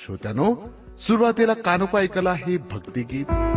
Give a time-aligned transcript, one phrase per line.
[0.00, 0.54] श्रोत्यानो
[0.98, 3.49] सुरुवातीला कानोपा ऐकला हे भक्तिगीत.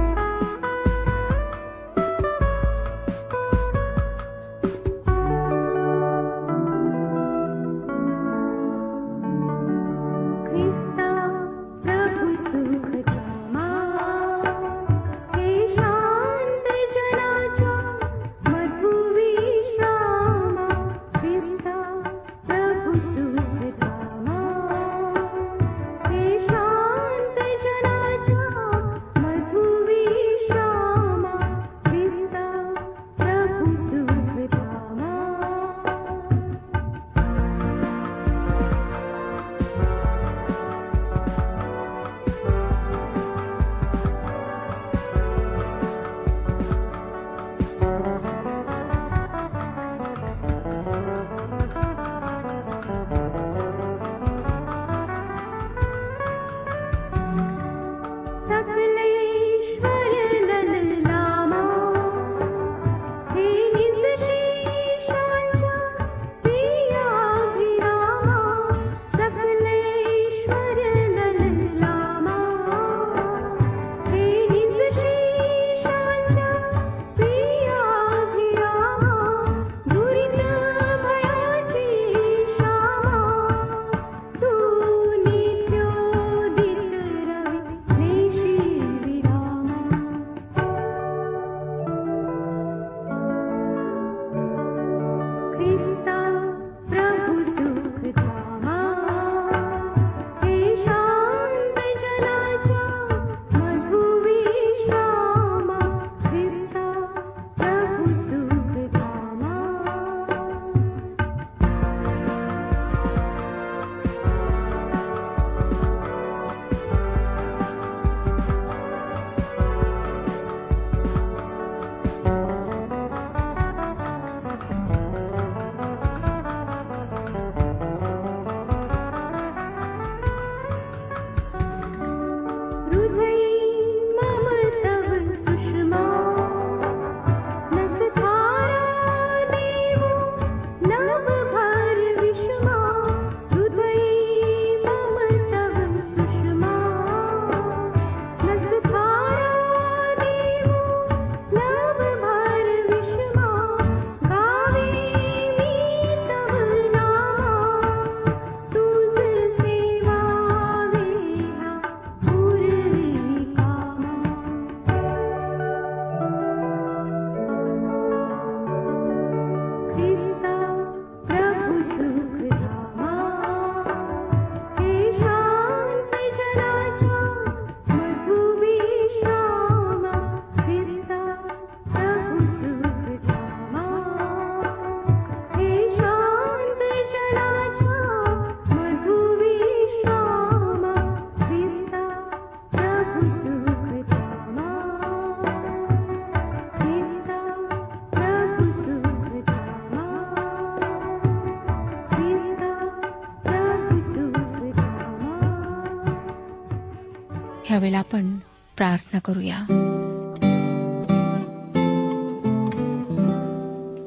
[207.84, 208.38] ह्यावेळेला आपण
[208.78, 209.58] प्रार्थना करूया.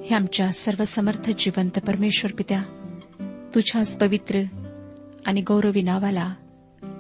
[0.04, 2.62] हे आमच्या सर्वसमर्थ जिवंत परमेश्वर पित्या
[3.54, 4.42] तुझ्याच पवित्र
[5.26, 6.34] आणि गौरवी नावाला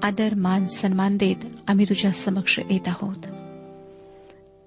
[0.02, 3.26] आदर मान सन्मान देत आम्ही तुझ्या समक्ष येत आहोत.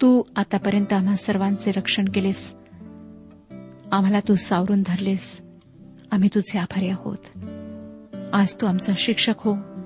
[0.02, 2.56] तू आतापर्यंत आम्हा सर्वांचे रक्षण केलेस.
[3.92, 5.42] आम्हाला तू सावरून धरलेस.
[6.12, 7.18] आम्ही तुझे आभारी आहोत.
[8.34, 9.79] आज तू आमचा शिक्षक हो.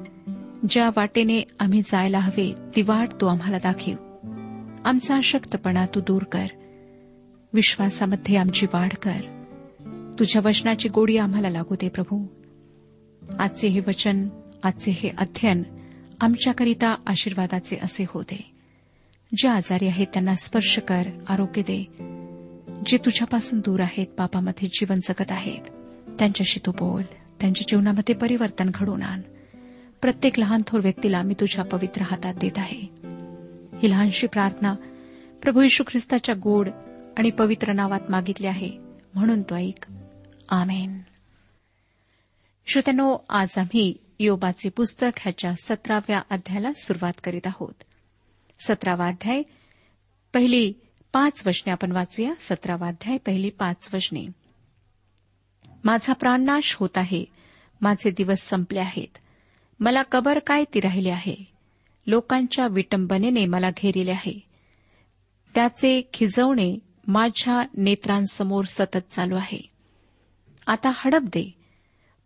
[0.70, 3.92] ज्या वाटेने आम्ही जायला हवे ती वाट तू आम्हाला दाखव.
[4.86, 6.46] आमचा अशक्तपणा तू दूर कर.
[7.54, 9.44] विश्वासामध्ये आमची वाढ कर.
[10.20, 12.26] तुझ्या वचनाची गोडी आम्हाला लागू दे प्रभू.
[13.40, 14.28] आजचे हे वचन
[14.64, 15.64] आजचे हे अध्ययन
[16.22, 18.52] आमच्याकरिता आशीर्वादाचे असे होते
[19.38, 21.88] जे आजारी आहेत त्यांना स्पर्श कर आरोग्य दे.
[22.86, 25.62] जे तुझ्यापासून दूर आहेत पापामध्ये जीवन जगत आहेत
[26.20, 27.04] त्यांच्याशी तू बोल.
[27.42, 29.22] त्यांच्या जीवनामध्ये परिवर्तन घडवून आण.
[30.04, 32.80] प्रत्येक लहान थोर व्यक्तीला मी तुझ्या पवित्र हातात देत आहे.
[33.82, 34.74] ही लहानशी प्रार्थना
[35.42, 36.70] प्रभू येशू ख्रिस्ताच्या गोड
[37.18, 38.70] आणि पवित्र नावात मागितली आहे
[39.14, 39.86] म्हणून तो ऐक.
[40.50, 41.02] आमेन.
[42.66, 47.74] श्रोत्यानो आज आम्ही योबाचे पुस्तक ह्याच्या सतराव्या अध्यायाला सुरुवात करीत आहोत.
[48.60, 49.42] सतरावा अध्याय
[50.34, 50.74] पहिली
[51.14, 52.34] पाच वचने आपण वाचूया.
[52.40, 54.28] सतरावा अध्याय पहिली पाच वचने.
[55.84, 57.26] माझा प्राणनाश होत आहे.
[57.82, 59.18] माझे दिवस संपले आहेत.
[59.80, 61.36] मला कबर काय ती राहिली आहे.
[62.08, 64.40] लोकांच्या विटंबनेने मला घेरिले आहे.
[65.56, 69.70] त्याचे खिजवणे माझ्या नेत्रांसमोर सतत चालू आहे.
[70.68, 71.56] आता हडप दे.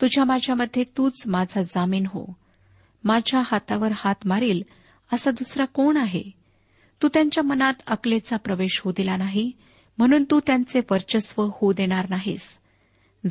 [0.01, 2.33] तुझ्या माझ्यामध्ये तूच माझा जामीन हो.
[3.03, 4.61] माझ्या हातावर हात मारील
[5.13, 6.23] असा दुसरा कोण आहे?
[7.01, 9.51] तू त्यांच्या मनात अकलेचा प्रवेश होऊ दिला नाही
[9.97, 12.57] म्हणून तू त्यांचे वर्चस्व होऊ देणार नाहीस.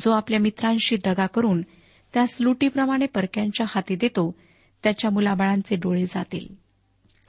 [0.01, 1.61] जो आपल्या मित्रांशी दगा करून
[2.13, 4.35] त्यास लुटीप्रमाणे परक्यांच्या हाती देतो
[4.83, 6.53] त्याच्या मुलाबाळांचे डोळे जातील.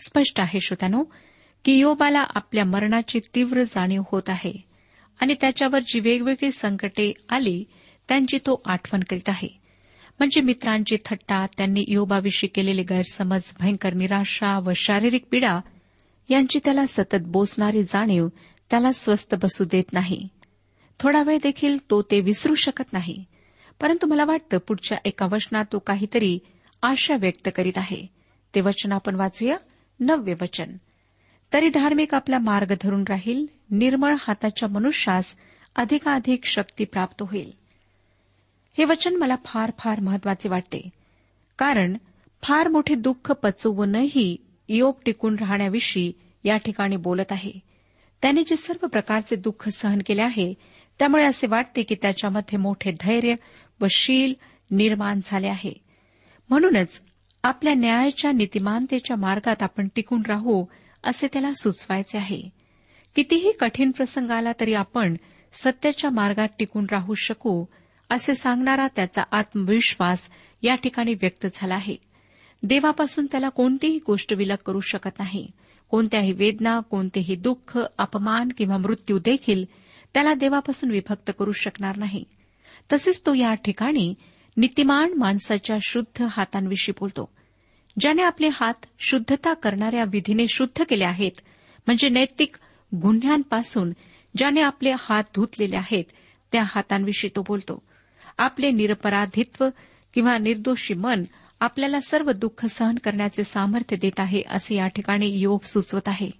[0.06, 1.04] स्पष्ट आहे श्रोत्यानो
[1.64, 4.52] की योबाला आपल्या मरणाची तीव्र जाणीव होत आहे
[5.20, 7.64] आणि त्याच्यावर जी वेगवेगळी संकटे आली
[8.08, 9.48] त्यांची तो आठवण करीत आहे.
[10.18, 15.60] म्हणजे मित्रांची थट्टा त्यांनी योबाविषयी केलेले गैरसमज भयंकर निराशा व शारीरिक पीडा
[16.28, 18.28] यांची त्याला सतत बोसणारी जाणीव
[18.70, 20.28] त्याला स्वस्थ बसू देत नाही.
[21.00, 23.24] थोडा वेळ देखील तो ते विसरू शकत नाही.
[23.80, 26.38] परंतु मला वाटतं पुढच्या एका वचनात तो काहीतरी
[26.82, 28.06] आशा व्यक्त करीत आहे.
[28.54, 29.56] ते वचन आपण वाचूया.
[30.00, 30.76] नव्य वचन.
[31.52, 35.36] तरी धार्मिक आपला मार्ग धरून राहील निर्मळ हाताच्या मनुष्यास
[35.76, 37.52] अधिकाधिक शक्ती प्राप्त होईल.
[38.78, 40.90] हे वचन मला फार फार महत्त्वाचे वाटते.
[41.58, 41.96] कारण
[42.42, 44.36] फार मोठे दुःख पचवूनही
[44.68, 46.12] योग टिकून राहण्याविषयी
[46.44, 47.52] या ठिकाणी बोलत आहे.
[48.22, 50.54] त्याने जे सर्व प्रकारचे दुःख सहन केले आहे
[50.98, 53.34] त्यामुळे असे वाटते की त्याच्यामध्ये मोठे धैर्य
[53.80, 54.34] व शील
[54.70, 55.72] निर्माण झाले आहे.
[56.48, 57.02] म्हणूनच
[57.42, 60.64] आपल्या न्यायाच्या नीतिमानतेच्या मार्गात आपण टिकून राहू
[61.04, 62.42] असे त्याला सुचवायचे आहे.
[63.16, 65.16] कितीही कठीण प्रसंग आला तरी आपण
[65.52, 67.64] सत्याच्या मार्गात टिकून राहू शकू
[68.10, 70.30] असे सांगणारा त्याचा आत्मविश्वास
[70.62, 71.96] या ठिकाणी व्यक्त झाला आहे.
[72.62, 75.50] देवापासून त्याला कोणतीही गोष्ट विलग करू शकत नाही.
[75.90, 79.64] कोणत्याही वेदना कोणतेही दुःख अपमान किंवा मृत्यू देखील
[80.14, 82.24] त्याला देवापासून विभक्त करू शकणार नाही.
[82.92, 84.14] तसेच तो या ठिकाणी
[84.56, 87.28] नीतिमान माणसाच्या शुद्ध हातांविषयी बोलतो.
[88.00, 91.32] ज्याने आपले हात शुद्धता करणाऱ्या विधीने शुद्ध केले आहेत
[91.86, 92.56] म्हणजे नैतिक
[92.94, 93.92] गुन्ह्यांपासून
[94.36, 96.04] ज्याने आपले हात धुतलेले आहेत
[96.52, 97.82] त्या हातांविषयी तो बोलतो.
[98.38, 99.68] आपले निरपराधित्व
[100.14, 101.24] किंवा निर्दोषी मन
[101.60, 106.30] आपल्याला सर्व दुःख सहन करण्याचे सामर्थ्य देत आहे असे या ठिकाणी योग सुचवत आहे.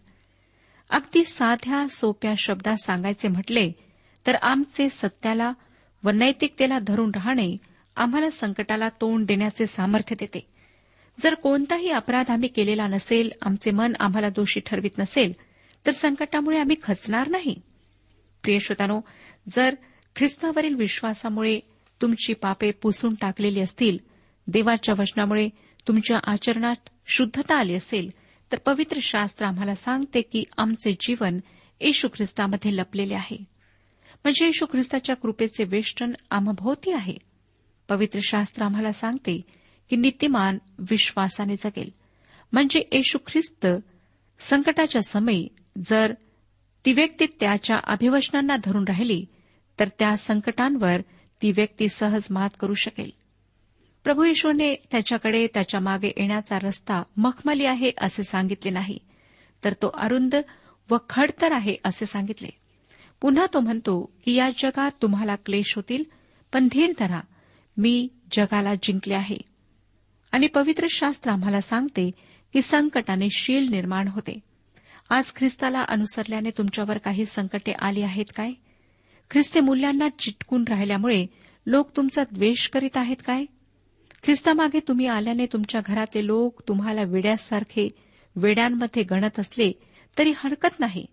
[0.91, 3.73] अगदी साध्या सोप्या शब्दात सांगायचे म्हटले
[4.27, 5.53] तर आमचे सत्याला
[6.05, 7.57] व नैतिकतेला धरून राहणे
[7.97, 10.47] आम्हाला संकटाला तोंड देण्याचे सामर्थ्य देते.
[11.21, 15.33] जर कोणताही अपराध आम्ही केलेला नसेल आमचे मन आम्हाला दोषी ठरवित नसेल
[15.87, 17.55] तर संकटामुळे आम्ही खचणार नाही.
[18.43, 19.01] प्रिय श्रोतानो
[19.49, 19.75] जर
[20.17, 21.61] ख्रिस्तावरील विश्वासामुळे
[22.03, 23.99] तुमची पापे पुसून टाकलेली असतील
[24.47, 25.49] देवाच्या वचनामुळे
[25.89, 28.11] तुमच्या आचरणात शुद्धता आली असेल
[28.53, 31.41] तर पवित्र शास्त्र आम्हाला सांगते की आमचे जीवन
[31.81, 33.58] येशू ख्रिस्तामध्ये लपलेले आहे.
[34.25, 37.17] म्हणजे येशू ख्रिस्ताच्या कृपेचे वेष्टन आम्हाभोवती आहे.
[37.89, 39.41] पवित्र शास्त्र आम्हाला सांगते
[39.91, 41.91] की नित्यमान विश्वासाने जगेल.
[42.53, 43.67] म्हणजे येशू ख्रिस्त
[44.39, 45.49] संकटाच्या समयी
[45.87, 46.13] जर
[46.85, 49.25] ती व्यक्ती त्याच्या अभिवचनांना धरून राहिली
[49.81, 51.01] तर त्या संकटांवर
[51.43, 53.11] ती व्यक्ती सहज मात करू शकेल.
[54.05, 58.99] प्रभू येशूने त्याच्याकडे त्याच्यामागे येण्याचा रस्ता मखमली आहे असे सांगितले नाही
[59.65, 60.35] तर तो अरुंद
[60.91, 62.49] व खडतर आहे असे सांगितले.
[63.21, 66.05] पुन्हा तो म्हणतो की या जगात तुम्हाला क्लेश होतील
[66.53, 67.21] पण धीर धरा
[67.77, 69.37] मी जगाला जिंकले आहे.
[70.33, 72.11] आणि पवित्र शास्त्र आम्हाला सांगते
[72.53, 74.39] की संकटाने शील निर्माण होते.
[75.11, 78.53] आज ख्रिस्ताला अनुसरल्याने तुमच्यावर काही संकटे आली आहेत काय?
[79.31, 81.27] ख्रिस्ती मूल्यांना चिटकून राहिल्यामुळे
[81.67, 83.45] लोक तुमचा द्वेष करीत आहेत काय?
[84.23, 87.89] ख्रिस्तामागे तुम्ही आल्याने तुमच्या घरातले लोक तुम्हाला वेड्यासारखे
[88.37, 89.73] वेड्यांमध्ये गणत असले
[90.19, 91.07] तरी हरकत नाही.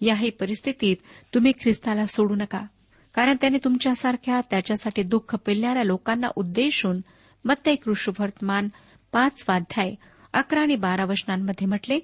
[0.00, 0.96] याही परिस्थितीत
[1.34, 2.62] तुम्ही ख्रिस्ताला सोडू नका.
[3.14, 7.00] कारण त्याने तुमच्यासारख्या त्याच्यासाठी दुःख पेलणाऱ्या लोकांना उद्देशून
[7.44, 8.68] मत्तय कृष्णवर्तमान
[9.12, 9.94] पाच वाध्याय
[10.32, 12.00] अकरा आणि बारा वचनांमध्ये म्हटले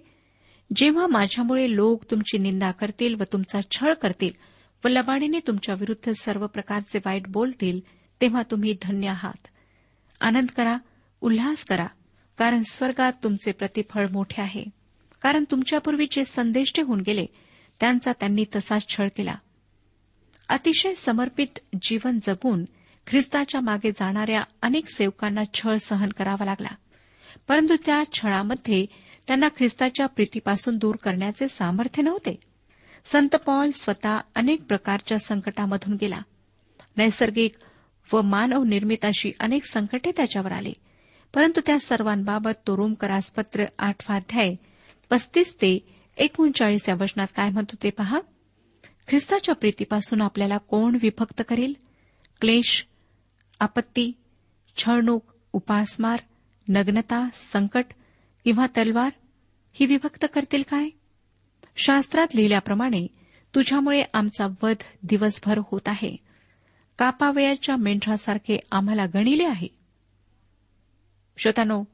[0.77, 4.31] जेव्हा माझ्यामुळे लोक तुमची निंदा करतील व तुमचा छळ करतील
[4.85, 7.81] व लबाडीने तुमच्या विरुद्ध सर्व प्रकारचे वाईट बोलतील
[8.21, 9.47] तेव्हा तुम्ही धन्य आहात.
[10.21, 10.77] आनंद करा
[11.21, 11.87] उल्हास करा
[12.39, 14.65] कारण स्वर्गात तुमचे प्रतिफळ मोठे आहे.
[15.23, 17.27] कारण तुमच्यापूर्वी जे संदेष्टे होऊन गेले
[17.81, 19.35] त्यांचा त्यांनी तसाच छळ केला.
[20.49, 22.65] अतिशय समर्पित जीवन जगून
[23.07, 26.69] ख्रिस्ताच्या मागे जाणाऱ्या अनेक सेवकांना छळ सहन करावा लागला.
[27.49, 28.87] परंतु त्या छळामध्ये
[29.27, 32.41] त्यांना ख्रिस्ताच्या प्रीतीपासून दूर करण्याचे सामर्थ्य नव्हते.
[33.05, 36.21] संत पॉल स्वतः अनेक प्रकारच्या संकटामधून गेला.
[36.97, 37.55] नैसर्गिक
[38.13, 40.73] व मानव निर्मित अशी अनेक संकटे त्याच्यावर आली.
[41.35, 44.55] परंतु त्या सर्वांबाबत तो रोमकरासपत्र आठवाध्याय
[45.11, 48.21] पस्तीस ते एकोणचाळीस या वचनात काय म्हणतो ते पहा.
[49.09, 51.75] ख्रिस्ताच्या प्रीतीपासून आपल्याला कोण विभक्त करेल?
[52.41, 52.87] क्लेश
[53.61, 54.13] आपत्ती
[54.77, 56.21] छळणूक उपासमार
[56.69, 57.85] नग्नता संकट
[58.45, 59.11] किंवा तलवार
[59.73, 60.89] ही विभक्त करतील काय?
[61.77, 63.07] शास्त्रात लिहिल्याप्रमाणे
[63.55, 66.17] तुझ्यामुळे आमचा वध दिवसभर होत आहे.
[66.99, 69.69] कापावयाच्या मेंढरासारखे आम्हाला गणिले आहे.
[71.37, 71.85] श्रोतानो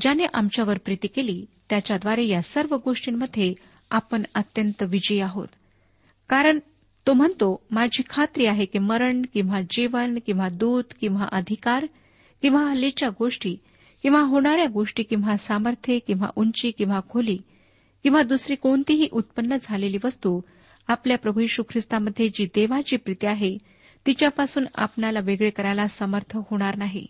[0.00, 3.54] ज्याने आमच्यावर प्रीती केली त्याच्याद्वारे या सर्व गोष्टींमध्ये
[3.90, 5.48] आपण अत्यंत विजयी आहोत.
[6.28, 6.58] कारण
[7.06, 11.86] तो म्हणतो माझी खात्री आहे की मरण किंवा जीवन किंवा दूत किंवा अधिकार
[12.42, 13.56] किंवा हल्लीच्या गोष्टी
[14.02, 17.38] किंवा होणाऱ्या गोष्टी किंवा सामर्थ्य किंवा उंची किंवा खोली
[18.02, 20.40] किंवा दुसरी कोणतीही उत्पन्न झालेली वस्तू
[20.88, 23.58] आपल्या प्रभू यशू ख्रिस्तामध्ये जी देवाची प्रीती आहे
[24.06, 27.06] तिच्यापासून आपणाला वेगळे करायला समर्थ होणार नाही.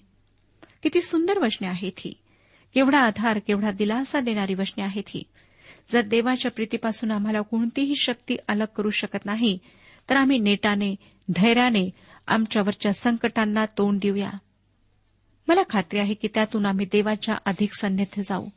[0.82, 2.14] किती सुंदर वचने आहेत ही.
[2.74, 5.22] केवढा आधार केवढा दिलासा देणारी वचने आहेत ही.
[5.92, 9.58] जर देवाच्या प्रीतीपासून आम्हाला कोणतीही शक्ती अलग करू शकत नाही
[10.10, 10.96] तर आम्ही नेटाने
[11.28, 11.90] धैर्याने
[12.26, 14.30] आमच्यावरच्या संकटांना तोंड देऊया.
[15.48, 18.48] मला खात्री आहे की त्यातून आम्ही देवाच्या अधिक सन्निध जाऊ.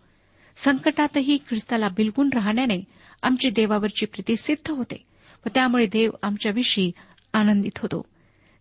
[0.56, 2.84] संकटातही ख्रिस्ताला बिलगून राहण्याने
[3.24, 5.04] आमची देवावरची प्रीती सिद्ध होते
[5.46, 6.92] व त्यामुळे देव आमच्याविषयी
[7.34, 8.06] आनंदित होतो.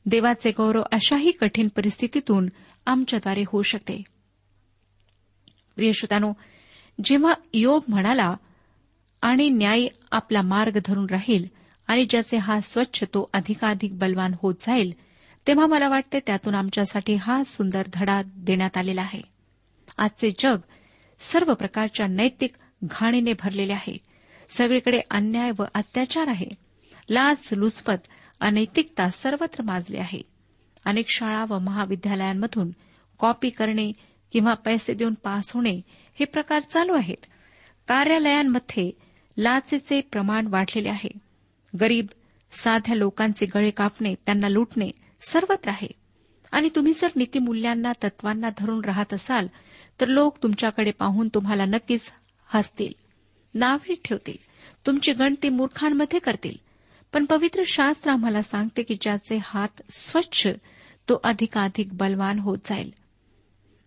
[0.06, 2.48] देवाचे गौरव अशाही कठीण परिस्थितीतून
[2.86, 4.02] आमच्याद्वारे होऊ शकते.
[5.76, 6.32] प्रिय श्रोतानो
[7.04, 8.34] जेव्हा योब म्हणाला
[9.22, 11.46] आणि न्याय आपला मार्ग धरून राहील
[11.86, 14.94] आणि ज्याचे हा स्वच्छ तो अधिकाधिक बलवान होत जाईल
[15.46, 19.20] तेव्हा मला वाटते त्यातून आमच्यासाठी हा सुंदर धडा देण्यात आलेला आहे.
[19.98, 20.58] आजचे जग
[21.20, 22.52] सर्व प्रकारच्या नैतिक
[22.84, 23.98] घाणीने भरलेले आहे.
[24.48, 26.48] सगळीकडे अन्याय व अत्याचार आहे.
[27.10, 28.08] लाच लुचपत
[28.40, 30.22] अनैतिकता सर्वत्र माजली आहे.
[30.84, 32.70] अनेक शाळा व महाविद्यालयांमधून
[33.18, 33.92] कॉपी करणे
[34.32, 35.80] किंवा पैसे देऊन पास होणे
[36.14, 37.26] हे प्रकार चालू आहेत.
[37.88, 38.90] कार्यालयांमध्ये
[39.38, 41.08] लाचेचे प्रमाण वाढलेले आहे.
[41.80, 42.06] गरीब
[42.52, 45.88] साध्या लोकांचे गळे कापणे त्यांना लुटणे सर्वत्र आहे.
[46.52, 49.46] आणि तुम्ही जर नीतीमूल्यांना तत्वांना धरून राहत असाल
[50.00, 52.12] तर लोक तुमच्याकडे पाहून तुम्हाला नक्कीच
[52.46, 52.92] हसतील.
[53.54, 54.36] नावे ठेवतील.
[54.86, 56.56] तुमची गणती मूर्खांमध्ये करतील.
[57.12, 60.48] पण पवित्र शास्त्र आम्हाला सांगते की ज्याचे हात स्वच्छ
[61.08, 62.94] तो अधिकाधिक बलवान होत जाईल.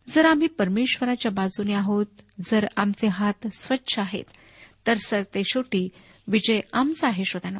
[0.07, 2.05] जर आम्ही परमेश्वराच्या बाजूने आहोत
[2.45, 4.23] जर आमचे हात स्वच्छ आहेत
[4.87, 5.89] तर सरते शेवटी
[6.27, 7.59] विजय आमचा आहे श्रोत्यानो.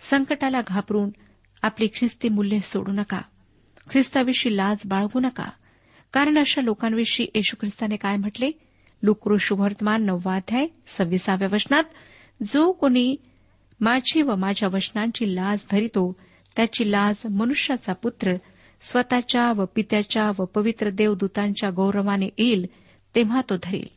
[0.00, 1.10] संकटाला घाबरून
[1.62, 3.20] आपली ख्रिस्ती मूल्ये सोडू नका.
[3.90, 5.50] ख्रिस्ताविषयी लाज बाळगू नका.
[6.12, 8.50] कारण अशा लोकांविषयी येशू ख्रिस्ताने काय म्हटले?
[9.02, 11.84] लुक्रो शुभवर्तमान नववाध्याय सव्वीसाव्या वचनात
[12.48, 13.16] जो कोणी
[13.80, 16.16] माझी व माझ्या वचनांची लाज धरितो
[16.56, 18.34] त्याची लाज मनुष्याचा पुत्र
[18.80, 22.66] स्वतःच्या व पित्याच्या व पवित्र देवदूतांच्या गौरवाने येईल
[23.14, 23.88] तेव्हा तो धरेल.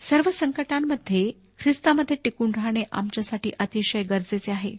[0.00, 4.76] सर्व संकटांमध्ये ख्रिस्तामध्ये टिकून राहणे आमच्यासाठी अतिशय गरजेचे आहे.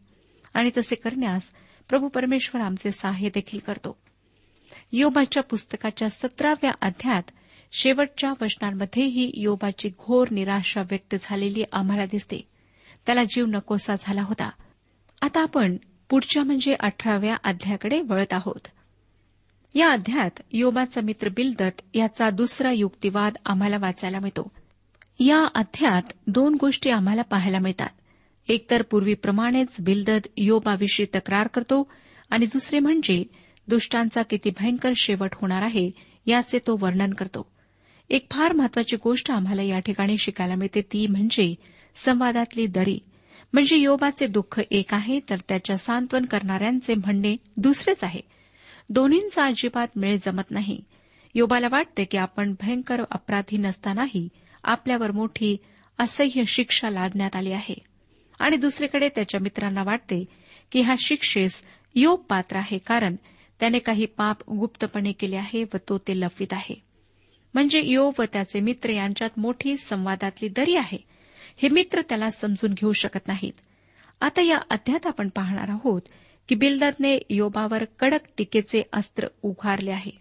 [0.53, 1.51] आणि तसे करण्यास
[1.89, 3.98] प्रभू परमेश्वर आमचे सहाय्य देखील करतो.
[4.91, 7.24] योबाच्या पुस्तकाच्या सतराव्या अध्यात
[7.72, 12.48] शेवटच्या वचनांमध्येही योबाची घोर निराशा व्यक्त झालेली आम्हाला दिसते.
[13.05, 14.50] त्याला जीव नकोसा झाला होता.
[15.22, 15.77] आता आपण
[16.10, 18.68] पुढच्या म्हणजे अठराव्या अध्यायाकडे वळत आहोत.
[19.76, 24.52] या अध्यायात योबाचा मित्र बिलदत याचा दुसरा युक्तिवाद आम्हाला वाचायला मिळतो.
[25.20, 27.90] या अध्यायात दोन गोष्टी आम्हाला पाहायला मिळतात.
[28.48, 31.92] एकतर पूर्वीप्रमाणेच बिलदत योबाविषयी तक्रार करतो
[32.30, 33.24] आणि दुसरे म्हणजे
[33.68, 35.92] दुष्टांचा किती भयंकर शेवट होणार आहे
[36.26, 37.52] याचे तो वर्णन करतो.
[38.10, 41.56] एक फार महत्वाची गोष्ट आम्हाला या ठिकाणी शिकायला मिळते ती म्हणजे
[41.96, 43.00] संवादातली दरी.
[43.54, 48.22] म्हणजे योबाचे दुःख एक आहे तर त्याच्या सांत्वन करणाऱ्यांचे म्हणणे दुसरेच आहे.
[48.89, 50.84] दोन्हींचा अजिबात मेळ जमत नाही.
[51.36, 54.30] योबाला वाटते की आपण भयंकर अपराधी नसतानाही
[54.63, 55.58] आपल्यावर मोठी
[56.00, 57.75] असह्य शिक्षा लादण्यात आली आहे.
[58.39, 60.25] आणि दुसरीकडे त्याच्या मित्रांना वाटते
[60.72, 61.63] की हा शिक्षेस
[61.96, 63.16] योग पात्र आहे कारण
[63.60, 66.84] त्याने काही पाप गुप्तपणे केले आहे व तो ते लपवित आहे.
[67.54, 71.17] म्हणजे योग व त्याचे मित्र यांच्यात मोठी संवादातली दरी आहे.
[71.58, 73.54] हे मित्र त्याला समजून घेऊ शकत नाहीत.
[74.22, 76.02] आता या अध्यात आपण पाहणार आहोत
[76.50, 80.12] की बिल्ददने योबावर कडक टीकेचे अस्त्र उभारले आहे.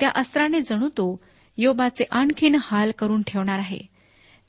[0.00, 1.20] त्या अस्त्राने जणू तो
[1.58, 3.80] योबाचे आणखीन हाल करून ठेवणार आहे.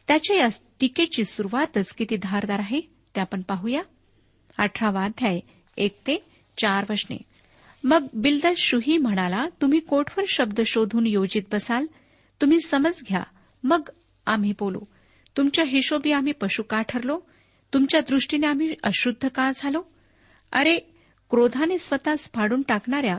[0.08, 0.48] त्याच्या या
[0.80, 2.82] टीकेची सुरुवातच किती धारदार आहे
[3.16, 3.82] ते आपण पाहूया.
[4.58, 5.40] अठरावा अध्याय
[5.78, 6.18] एक ते
[6.58, 7.18] चार वशने
[7.84, 11.86] मग बिल्दद शुही म्हणाला तुम्ही कोठवर शब्द शोधून योजित बसाल?
[12.42, 13.24] तुम्ही समज घ्या.
[13.64, 13.90] मग
[14.26, 14.80] आम्ही बोलू.
[15.38, 17.20] तुमच्या हिशोबी आम्ही पशु का ठरलो?
[17.74, 19.84] तुमच्या दृष्टीने आम्ही अशुद्ध का झालो?
[20.52, 20.78] अरे
[21.30, 23.18] क्रोधाने स्वतःच फाडून टाकणाऱ्या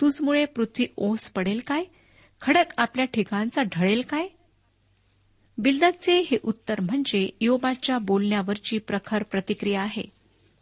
[0.00, 1.84] तुझमुळे पृथ्वी ओस पडेल काय?
[2.40, 4.28] खडक आपल्या ठिकाणचा ढळेल काय?
[5.58, 10.02] बिल्ददचे हे उत्तर म्हणजे योबाच्या बोलण्यावरची प्रखर प्रतिक्रिया आहे.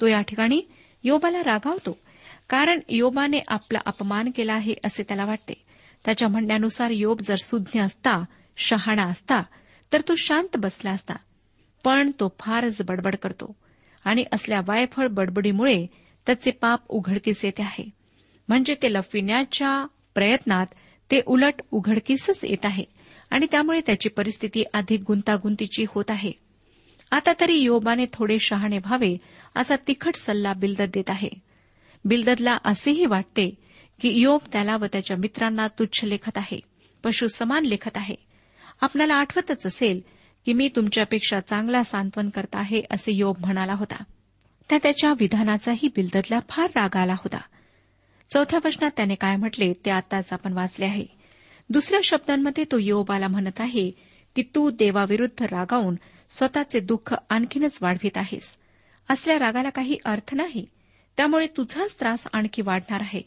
[0.01, 0.63] तो या ठिकाणी
[1.05, 1.99] योबाला रागावतो
[2.49, 5.55] कारण योबाने आपला अपमान केला आहे असे त्याला वाटते.
[6.05, 8.25] त्याच्या म्हणण्यानुसार योब जर सुज्ञ असता
[8.57, 9.43] शहाणा असता
[9.95, 11.15] तर तो शांत बसला असता.
[11.85, 13.57] पण तो फारच बडबड करतो
[14.05, 15.87] आणि असल्या वायफळ बडबडीमुळे
[16.27, 17.91] त्याचे पाप उघडकीस येते आहे.
[18.49, 20.67] म्हणजे ते लपविण्याच्या प्रयत्नात
[21.11, 22.85] ते उलट उघडकीसच येत आहे
[23.31, 26.33] आणि त्यामुळे त्याची परिस्थिती अधिक गुंतागुंतीची होत आहे.
[27.11, 29.17] आता तरी योबाने थोडे शहाणे व्हावे
[29.57, 31.31] असा तिखट सल्ला बिल्दत देत आहे.
[32.05, 33.55] बिलददला असेही वाटते
[34.01, 36.61] की योब त्याला व त्याच्या मित्रांना तुच्छ लेखत आहे
[37.05, 38.24] पशु समान लेखत आहे.
[38.85, 40.01] आपल्याला आठवतच असेल
[40.47, 44.05] की मी तुमच्यापेक्षा चांगला सांत्वन करत आहे असे योग म्हणाला होता.
[44.69, 47.41] त्या त्याच्या विधानाचाही बिलदतला फार राग आला होता.
[48.31, 51.07] चौथ्या प्रश्नात त्याने काय म्हटले ते आताच आपण वाचले आहे.
[51.71, 53.91] दुसऱ्या शब्दांमध्ये तो योबाला म्हणत आहे
[54.37, 55.95] की तू देवाविरुद्ध रागावून
[56.31, 58.57] स्वतःचे दुःख आणखीनच वाढवित आहेस.
[59.11, 60.67] असल्या रागाला काही अर्थ नाही.
[61.17, 63.23] त्यामुळे तुझाच त्रास आणखी वाढणार आहे.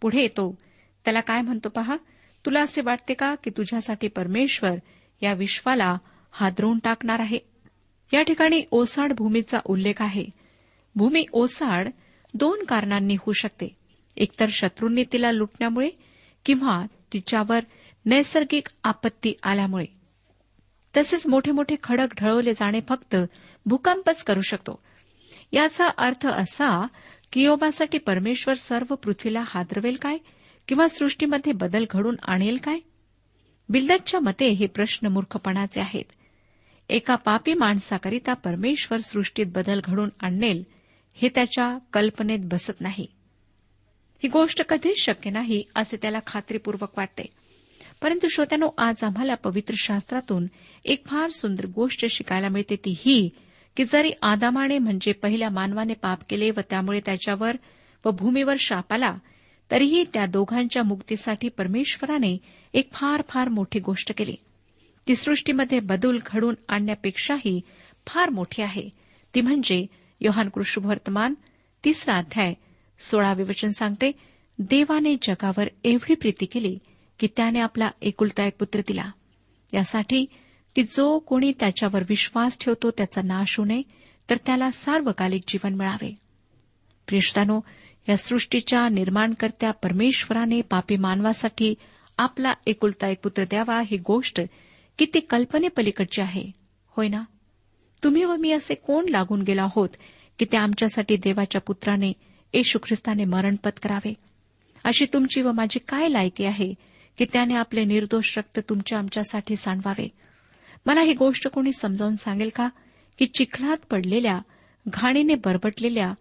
[0.00, 0.58] पुढे तो
[1.04, 1.96] त्याला काय म्हणतो पहा?
[2.46, 4.72] तुला असे वाटते का की तुझ्यासाठी परमेश्वर
[5.22, 5.96] या विश्वाला
[6.32, 7.38] हादरून टाकणार आहे.
[8.12, 10.24] या ठिकाणी ओसाड भूमीचा उल्लेख आहे.
[10.94, 11.88] भूमी ओसाड
[12.34, 13.76] दोन कारणांनी होऊ शकते.
[14.16, 15.90] एकतर शत्रूंनी तिला लुटण्यामुळे
[16.44, 17.60] किंवा तिच्यावर
[18.06, 19.84] नैसर्गिक आपत्ती आल्यामुळे.
[20.96, 23.16] तसेच मोठे मोठे खडक ढळवले जाणे फक्त
[23.66, 24.82] भूकंपच करू शकतो.
[25.52, 26.86] याचा अर्थ असा
[27.32, 30.18] की योबासाठी परमेश्वर सर्व पृथ्वीला हादरवेल काय?
[30.68, 32.78] किंवा सृष्टीमध्ये बदल घडून आणेल काय?
[33.68, 36.04] बिल्डरच्या मते हे प्रश्न मूर्खपणाचे आहेत.
[36.88, 40.62] एका पापी माणसाकरिता परमेश्वर सृष्टीत बदल घडून आणेल
[41.14, 43.06] हे त्याच्या कल्पनेत बसत नाही.
[44.22, 47.26] ही गोष्ट कधीच शक्य नाही असे त्याला खात्रीपूर्वक वाटते.
[48.02, 50.46] परंतु श्रोत्यानो आज आम्हाला पवित्र शास्त्रातून
[50.84, 53.30] एक फार सुंदर गोष्ट शिकायला मिळते ती ही
[53.76, 57.56] की जरी आदामाने म्हणजे पहिल्या मानवाने पाप केले व त्यामुळे त्याच्यावर
[58.04, 59.14] व भूमीवर शाप आला
[59.70, 62.36] तरीही त्या दोघांच्या मुक्तीसाठी परमेश्वराने
[62.74, 64.34] एक फार फार मोठी गोष्ट केली.
[65.08, 67.60] ती सृष्टीमध्ये बदल घडून आणण्यापेक्षाही
[68.06, 68.88] फार मोठी आहे.
[69.34, 69.86] ती म्हणजे
[70.20, 70.48] योहान
[70.82, 71.34] वर्तमान
[71.84, 72.54] तिसरा अध्याय
[72.98, 74.12] सोळावे वचन सांगते
[74.58, 76.78] देवाने जगावर एवढी प्रीती केली
[77.18, 79.10] की त्याने आपला एकुलता एक पुत्र दिला.
[79.72, 80.26] यासाठी
[80.76, 83.82] की जो कोणी त्याच्यावर विश्वास ठेवतो त्याचा नाश होऊ नये
[84.30, 86.14] तर त्याला सार्वकालिक जीवन मिळावे.
[87.06, 87.60] प्रियष्टानो
[88.08, 91.74] या सृष्टीच्या निर्माणकर्त्या परमेश्वराने पापी मानवासाठी
[92.18, 94.40] आपला एकुलता एक पुत्र द्यावा ही गोष्ट
[94.98, 96.50] किती कल्पनेपलीकडची आहे.
[96.86, 97.22] होय ना?
[98.04, 99.88] तुम्ही व मी असे कोण लागून गेलो आहोत
[100.38, 102.12] की ते आमच्यासाठी देवाच्या पुत्राने
[102.54, 104.14] येशू ख्रिस्ताने मरण पत्करावे
[104.84, 106.74] अशी तुमची व माझी काय लायकी आहे
[107.18, 110.08] की त्याने आपले निर्दोष रक्त तुमच्या आमच्यासाठी सांडवावे?
[110.86, 112.68] मला ही गोष्ट कोणी समजावून सांगेल का
[113.18, 114.38] की चिखलात पडलेल्या
[114.88, 116.12] घाणीने बरबटलेल्या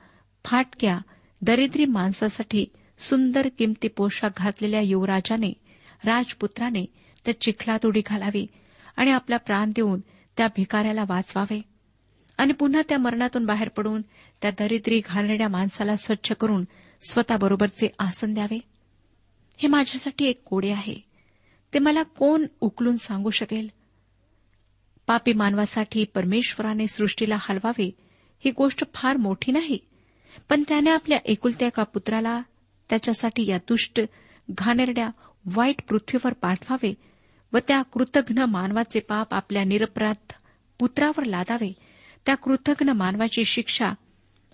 [0.45, 0.97] फाटक्या
[1.41, 2.65] दरिद्री माणसासाठी
[2.99, 5.53] सुंदर किमती पोशाख घातलेल्या युवराजाने
[6.05, 6.85] राजपुत्राने
[7.25, 8.47] त्या चिखलात उडी घालावी
[8.97, 9.99] आणि आपला प्राण देऊन
[10.37, 11.61] त्या भिकाऱ्याला वाचवावे.
[12.37, 14.01] आणि पुन्हा त्या मरणातून बाहेर पडून
[14.41, 16.65] त्या दरिद्री घालणाऱ्या माणसाला स्वच्छ करून
[17.09, 18.59] स्वतःबरोबरचे आसन द्यावे.
[19.57, 20.95] हे माझ्यासाठी एक कोडे आहे.
[21.73, 23.67] ते मला कोण उकलून सांगू शकेल?
[25.07, 27.91] पापी मानवासाठी परमेश्वराने सृष्टीला हलवावे
[28.45, 29.77] ही गोष्ट फार मोठी नाही.
[30.49, 32.41] पण त्याने आपल्या एकुलत्या एका पुत्राला
[32.89, 34.01] त्याच्यासाठी या दुष्ट
[34.51, 35.09] घाणेरड्या
[35.45, 36.93] वाईट पृथ्वीवर पाठवावे
[37.53, 40.33] व त्या कृतघ्न मानवाचे पाप आपल्या निरपराध
[40.79, 41.73] पुत्रावर लादावे.
[42.25, 43.85] त्या कृतघ्न मानवाची शिक्षा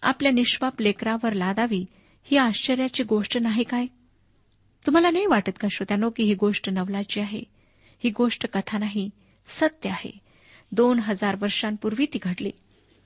[0.02, 1.86] आपल्या निष्पाप लेकरावर लादावी
[2.23, 3.86] ही आश्चर्याची गोष्ट नाही काय?
[4.86, 7.43] तुम्हाला नाही वाटत का श्रोत्यानो की ही गोष्ट नवलाची आहे?
[8.04, 9.10] ही गोष्ट कथा नाही
[9.47, 10.17] सत्य आहे.
[10.71, 12.52] दोन हजार वर्षांपूर्वी ती घडली.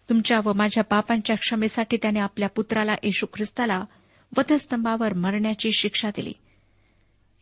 [0.10, 3.84] तुमच्या व माझ्या पापांच्या क्षमेसाठी त्याने आपल्या पुत्राला येशू ख्रिस्ताला
[4.38, 6.34] वधस्तंभावर मरण्याची शिक्षा दिली.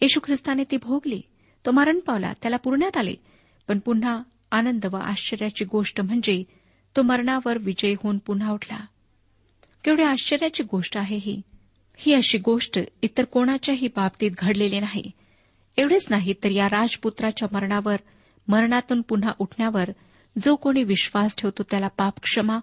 [0.01, 1.21] येशू ख्रिस्ताने ती भोगली.
[1.65, 3.15] तो मरण पावला त्याला पुरण्यात आले.
[3.67, 6.43] पण पुन्हा आनंद व आश्चर्याची गोष्ट म्हणजे
[6.95, 8.85] तो मरणावर विजय होऊन पुन्हा उठला.
[9.83, 11.41] केवढी आश्चर्याची गोष्ट आहे ही.
[11.95, 15.11] ही अशी गोष्ट इतर कोणाच्याही बाबतीत घडलेली नाही.
[15.77, 17.95] एवढेच नाही तर या राजपुत्राच्या मरणावर
[18.47, 19.89] मरणातून पुन्हा उठण्यावर
[20.43, 22.59] जो कोणी विश्वास ठेवतो त्याला पापक्षमा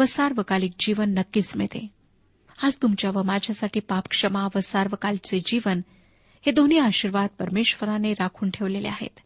[0.00, 1.86] व सार्वकालिक जीवन नक्कीच मिळते.
[2.62, 5.80] आज तुमच्या व माझ्यासाठी पापक्षमा व सार्वकालचे जीवन
[6.46, 9.20] हे दोन्ही आशीर्वाद परमेश्वराने राखून ठेवलेले आहेत.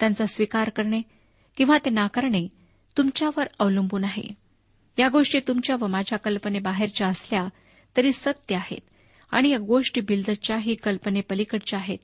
[0.00, 1.02] त्यांचा स्वीकार करणे
[1.56, 2.48] किंवा ते नाकारणे
[2.96, 4.22] तुमच्यावर अवलंबून आहे.
[4.98, 7.48] या गोष्टी तुमच्या व माझ्या कल्पनेबाहेरच्या असल्या
[7.96, 8.80] तरी सत्य आहेत
[9.30, 11.98] आणि या गोष्टी बिल्दच्याही कल्पनेपलीकडच्या आहेत.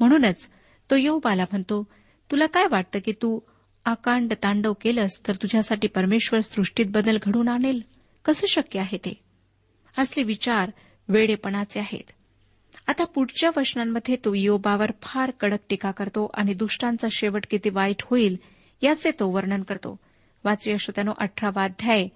[0.00, 0.50] म्हणूनच
[0.90, 1.84] तो योबाला म्हणतो
[2.30, 3.40] तुला काय वाटतं की तू
[3.84, 7.80] आकांड तांडव केलंस तर तुझ्यासाठी परमेश्वर सृष्टीत बदल घडून आणेल?
[8.24, 9.20] कसं शक्य आहे ते?
[9.98, 10.70] असले विचार
[11.08, 12.10] वेडेपणाचे आहेत.
[12.86, 18.36] आता पुढच्या वचनांमध्ये तो योबावर फार कडक टीका करतो आणि दुष्टांचा शेवट किती वाईट होईल
[18.82, 19.96] याचे तो वर्णन करतो.
[20.44, 22.08] वाचूया श्रोत्यानो अठरावाध्याय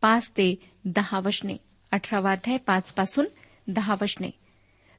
[0.00, 0.54] पाच ते
[0.84, 1.52] दहा वचने
[1.92, 3.26] अठरावाध्याय पाच पासून
[3.68, 4.30] दहा वचने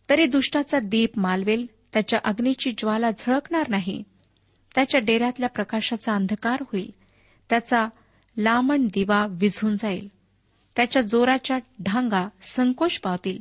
[0.09, 4.03] तरी दुष्टाचा दीप मालवेल त्याच्या अग्नीची ज्वाला झळकणार नाही.
[4.75, 6.91] त्याच्या डेऱ्यातल्या प्रकाशाचा अंधकार होईल.
[7.49, 7.87] त्याचा
[8.37, 10.07] लामण दिवा विझून जाईल.
[10.75, 13.39] त्याच्या जोराच्या ढांगा संकोच पावतील.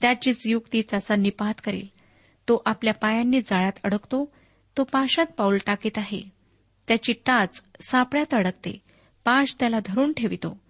[0.00, 1.86] त्याचीच युक्ती त्याचा निपात करेल.
[2.48, 4.32] तो आपल्या पायांनी जाळ्यात अडकतो
[4.76, 6.22] तो पाशात पाऊल टाकीत आहे.
[6.88, 8.82] त्याची टाच सापड्यात अडकते
[9.24, 10.60] पाश त्याला धरून ठेवितो.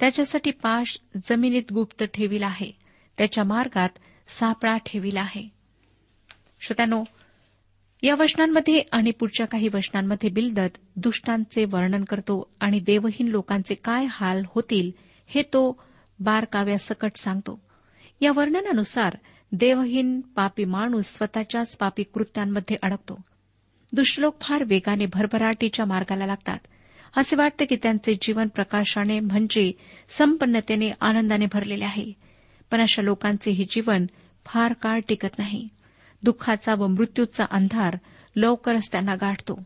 [0.00, 2.72] त्याच्यासाठी पाश जमिनीत गुप्त ठेविला आहे
[3.18, 3.88] त्याच्या मार्गात
[4.28, 5.48] सापळा ठेविला आहे.
[6.60, 7.04] श्रोत्यानो
[8.02, 14.42] या वचनांमध्ये आणि पुढच्या काही वचनांमध्ये बिलदत दुष्टांचे वर्णन करतो आणि देवहीन लोकांचे काय हाल
[14.46, 14.90] होतील
[15.26, 15.82] हे तो
[16.20, 17.67] बारकाव्यासकट सांगतो.
[18.20, 19.16] या वर्णनानुसार
[19.52, 23.20] देवहीन पापी माणूस स्वतःच्याच पापी कृत्यांमध्ये अडकतो.
[23.92, 26.58] दुष्टलोक फार वेगाने भरभराटीच्या मार्गाला लागतात.
[27.16, 29.72] असे वाटते की त्यांचे जीवन प्रकाशाने म्हणजे
[30.08, 32.12] संपन्नतेने आनंदाने भरलेले आहे.
[32.70, 34.06] पण अशा लोकांचे हे जीवन
[34.44, 35.68] फार काळ टिकत नाही.
[36.22, 37.96] दुःखाचा व मृत्यूचा अंधार
[38.36, 39.62] लवकरच त्यांना गाठतो.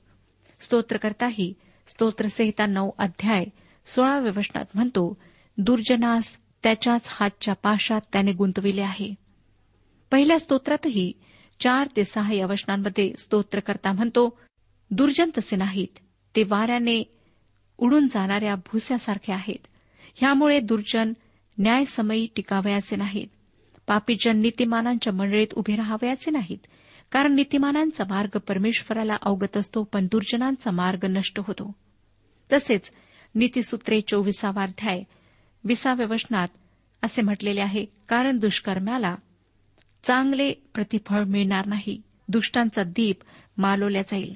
[0.61, 1.55] स्तोत्रकर्ताही
[1.87, 3.45] स्तोत्रसहिता नऊ अध्याय
[3.87, 5.19] सोळाव्या वचनात म्हणतो
[5.59, 9.15] दुर्जनास त्याच्याच हातच्या पाशात त्याने गुंतविले आहे.
[10.11, 11.13] पहिल्या स्तोत्रातही
[11.61, 14.39] चार ते सहा या वचनांमध्ये स्तोत्रकर्ता म्हणतो
[14.91, 15.99] दुर्जन तसे नाहीत
[16.37, 17.17] ते वाऱ्याने
[17.79, 19.67] उडून जाणाऱ्या भुस्यासारखे आहेत.
[20.15, 21.13] ह्यामुळे दुर्जन
[21.59, 23.27] न्यायसमयी टिकावयाचे नाहीत.
[23.87, 26.59] पापीजन नीतिमानांच्या मंडळीत उभे राहावयाचे नाहीत.
[27.13, 31.73] कारण नीतिमानांचा मार्ग परमेश्वराला अवगत असतो पण दुर्जनांचा मार्ग नष्ट होतो.
[32.53, 32.93] तसेच
[33.35, 35.03] नीतीसूत्रे चोवीसावा अध्याय
[35.65, 36.49] विसाव्या वचनात
[37.03, 39.15] असे म्हटलेले आहे कारण दुष्कर्म्याला
[40.03, 43.17] चांगले प्रतिफळ मिळणार नाही दुष्टांचा दीप
[43.57, 44.35] मालवल्या जाईल.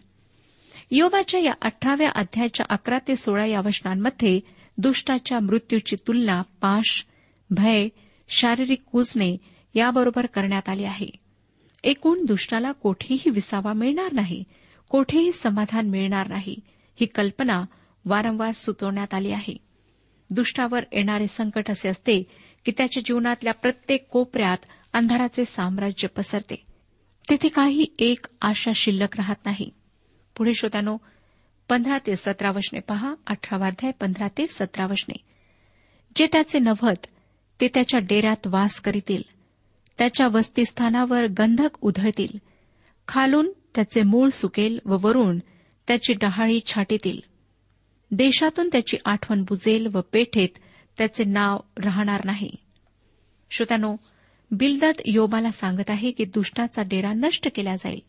[0.90, 4.40] योगाच्या या अठराव्या अध्यायाच्या अकरा ते सोळा या वचनांमध्ये
[4.78, 7.06] दुष्टाच्या मृत्यूची तुलना पाश
[7.50, 7.88] भय
[8.28, 9.36] शारीरिक कुजणे
[9.74, 11.10] याबरोबर करण्यात आली आहे.
[11.84, 14.44] एकूण दुष्टाला कोठेही विसावा मिळणार नाही
[14.88, 16.56] कोठेही समाधान मिळणार नाही
[17.00, 17.64] ही कल्पना
[18.04, 19.65] वारंवार सुचवण्यात आली आहे.
[20.30, 22.22] दुष्टावर येणारे संकट असे असते
[22.64, 24.56] की त्याच्या जीवनातल्या प्रत्येक कोपऱ्यात
[24.92, 26.64] अंधाराचे साम्राज्य पसरते.
[27.30, 29.70] तेथे काही एक आशा शिल्लक राहत नाही.
[30.36, 30.96] पुढे श्रोत्यानो
[31.68, 35.16] पंधरा ते सतरा वशने पहा अठरावाध्याय पंधरा ते सतरा वशने.
[36.16, 37.06] जे त्याचे नव्हत
[37.60, 39.22] ते त्याच्या डेऱ्यात वास करीतील.
[39.98, 42.38] त्याच्या वस्तीस्थानावर गंधक उधळतील.
[43.08, 45.38] खालून त्याचे मूळ सुकेल व वरून
[45.88, 47.20] त्याची डहाळी छाटीतील.
[48.10, 50.48] देशातून त्याची आठवण बुजेल व पेठेत
[50.98, 52.50] त्याचे नाव राहणार नाही.
[53.50, 53.96] श्रोत्यानो
[54.50, 58.00] बिलदत योबाला सांगत आहे की दुष्टाचा डेरा नष्ट केला जाईल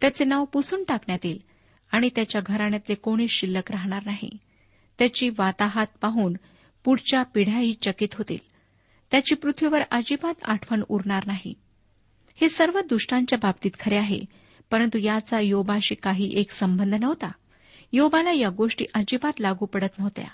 [0.00, 1.42] त्याचे नाव पुसून टाकण्यात येईल
[1.90, 4.30] आणि त्याच्या घराण्यातले कोणी शिल्लक राहणार नाही.
[4.98, 6.34] त्याची वाताहात पाहून
[6.84, 8.38] पुढच्या पिढ्याही चकित होतील.
[9.10, 11.54] त्याची पृथ्वीवर अजिबात आठवण उरणार नाही.
[12.36, 14.20] हे सर्व दुष्टांच्या बाबतीत खरे आहे
[14.70, 17.30] परंतु याचा योबाशी काही एक संबंध नव्हता.
[17.96, 20.24] योबाला या गोष्टी अजिबात लागू पडत नव्हत्या.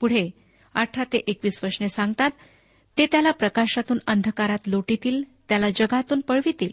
[0.00, 0.30] पुढे
[0.74, 2.30] अठरा ते एकवीस वचने सांगतात
[2.98, 6.68] ते त्याला प्रकाशातून अंधकारात लोटीतील त्याला जगातून पळवितील.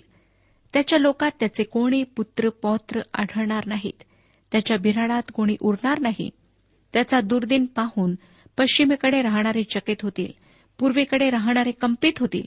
[0.74, 4.04] त्याच्या लोकात त्याचे कोणी पुत्र पौत्र आढळणार नाहीत.
[4.52, 6.30] त्याच्या बिराडात कोणी उरणार नाही.
[6.94, 8.16] त्याचा दुर्दिन पाहून
[8.58, 10.32] पश्चिमेकडे राहणारे चकित होतील
[10.80, 12.44] पूर्वेकडे राहणारे कंपित होतील.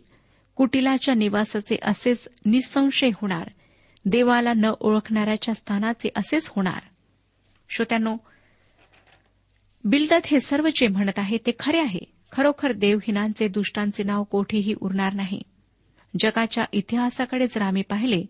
[0.56, 3.48] कुटिलाच्या निवासाचे असेच निसंशय होणार.
[4.04, 6.82] देवाला न ओळखणाऱ्याच्या स्थानाचे असेच होणार.
[7.72, 8.16] श्रोत्यांनो
[9.84, 12.12] बिलदत हे सर्व जे म्हणत आहे ते खरे आहे.
[12.32, 15.42] खरोखर देवहीनांचे दुष्टांचे नाव कोठेही उरणार नाही.
[16.20, 18.24] जगाच्या इतिहासाकडे जर आम्ही पाहिले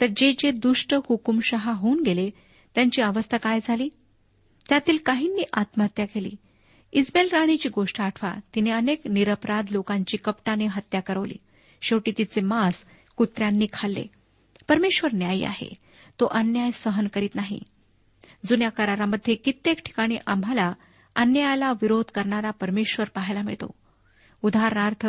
[0.00, 2.30] तर जे जे दुष्ट हुकुमशहा होऊन गेले
[2.74, 3.88] त्यांची अवस्था काय झाली?
[4.68, 6.30] त्यातील काहींनी आत्महत्या केली.
[6.92, 11.36] इस्बेल राणीची गोष्ट आठवा तिने अनेक निरपराध लोकांची कपटाने हत्या करवली.
[11.82, 14.04] शेवटी तिचे मांस कुत्र्यांनी खाल्ले.
[14.68, 15.74] परमेश्वर न्यायी आहे.
[16.20, 17.60] तो अन्याय सहन करीत नाही.
[18.46, 20.72] जुन्या करारामध्ये कित्येक ठिकाणी आम्हाला
[21.16, 23.74] अन्यायाला विरोध करणारा परमेश्वर पाहायला मिळतो.
[24.42, 25.06] उदाहरणार्थ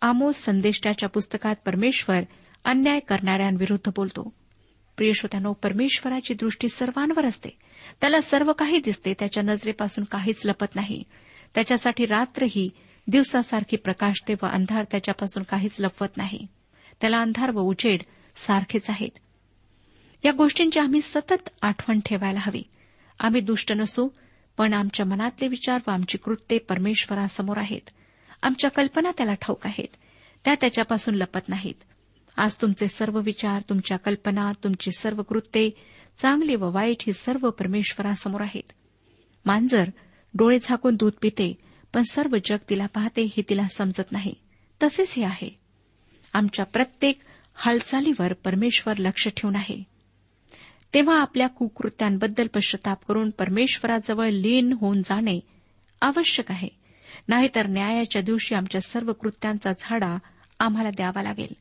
[0.00, 2.20] आमोस संदेष्टाच्या पुस्तकात परमेश्वर
[2.64, 4.34] अन्याय करणाऱ्यांविरुद्ध बोलतो.
[4.96, 7.48] प्रियश्रोत्यानो परमेश्वराची दृष्टी सर्वांवर असते.
[8.00, 11.04] त्याला सर्व काही दिसते त्याच्या नजरेपासून काहीच लपत नाही.
[11.54, 12.70] त्याच्यासाठी रात्रही
[13.06, 16.46] दिवसासारखी प्रकाशते व अंधार त्याच्यापासून काहीच लपवत नाही.
[17.00, 18.02] त्याला अंधार व उजेड
[18.36, 19.18] सारखेच आहेत.
[20.24, 22.62] या गोष्टींची आम्ही सतत आठवण ठेवायला हवी.
[23.18, 24.08] आम्ही दुष्ट नसू
[24.56, 27.90] पण आमच्या मनातले विचार व आमची कृत्ये परमेश्वरासमोर आहेत.
[28.42, 29.88] आमच्या कल्पना त्याला ठाऊक आहेत.
[30.44, 31.74] त्या त्याच्यापासून लपत नाहीत.
[32.36, 35.70] आज तुमचे सर्व विचार तुमच्या कल्पना तुमची सर्व कृत्ये
[36.18, 38.72] चांगली व वाईट ही सर्व परमेश्वरासमोर आहेत.
[39.46, 39.88] मांजर
[40.34, 41.58] डोळे झाकून दूध पिते
[41.94, 44.34] पण सर्व जग तिला पाहते हे तिला समजत नाही.
[44.82, 45.58] तसेच हे आहे.
[46.32, 47.18] आमच्या प्रत्येक
[47.54, 49.91] हालचालीवर परमेश्वर लक्ष ठेवून आहे.
[50.94, 55.40] तेव्हा आपल्या कुकृत्यांबद्दल पश्चाताप करून परमेश्वराजवळ लीन होऊन जाणे
[56.00, 56.68] आवश्यक आहे.
[57.28, 60.18] नाहीतर न्यायाच्या दिवशी आमच्या सर्व कृत्यांचा झाडा
[60.60, 61.54] आम्हाला द्यावा लागेल.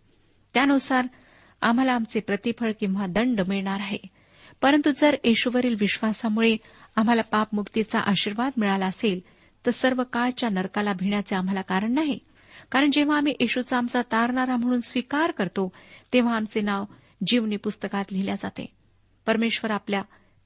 [0.53, 1.07] त्यानुसार
[1.61, 3.97] आम्हाला आमचे प्रतिफळ किंवा दंड मिळणार आहे.
[4.61, 6.57] परंतु जर येशूवरील विश्वासामुळे
[6.95, 9.19] आम्हाला पापमुक्तीचा आशीर्वाद मिळाला असेल
[9.65, 12.19] तर सर्व काळच्या नरकाला भिण्याचे आम्हाला कारण नाही.
[12.71, 15.71] कारण जेव्हा आम्ही येशूचा आमचा तारणारा म्हणून स्वीकार करतो
[16.13, 16.83] तेव्हा आमचे नाव
[17.27, 18.80] जीवनी पुस्तकात लिहिल्या जाते.
[19.25, 20.01] परमेश्वर आपल्या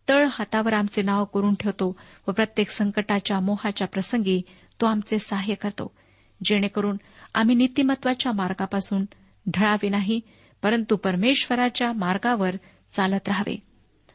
[0.10, 4.42] तळ हातावर आमचे नाव करून ठेवतो व प्रत्येक संकटाच्या मोहाच्या प्रसंगी
[4.82, 5.96] तो आमचे सहाय्य करतो.
[6.44, 6.98] जेणेकरून
[7.34, 9.06] आम्ही नीतिमत्वाच्या मार्गापासून
[9.48, 10.22] ढळावे नाही
[10.62, 12.56] परंतु परमेश्वराच्या मार्गावर
[12.94, 13.58] चालत राहावे.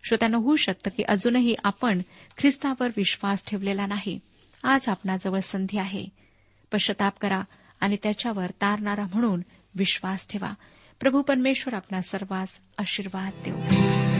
[0.05, 2.03] श्रोत्यानं होऊ शकतं की अजूनही आपण
[2.39, 4.21] ख्रिस्तावर विश्वास ठेवलेला नाही.
[4.65, 6.07] आज आपणाजवळ संधी आहे.
[6.73, 7.43] पश्चाताप करा
[7.81, 9.43] आणि त्याच्यावर तारणारा म्हणून
[9.75, 10.53] विश्वास ठेवा.
[11.01, 14.20] प्रभू परमेश्वर आपणा सर्वांस आशीर्वाद देऊ.